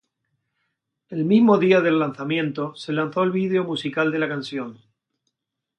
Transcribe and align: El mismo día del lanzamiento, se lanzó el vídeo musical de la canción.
El 1.09 1.25
mismo 1.25 1.59
día 1.59 1.79
del 1.81 1.99
lanzamiento, 1.99 2.73
se 2.73 2.91
lanzó 2.91 3.21
el 3.21 3.29
vídeo 3.29 3.63
musical 3.65 4.09
de 4.11 4.17
la 4.17 4.27
canción. 4.27 4.79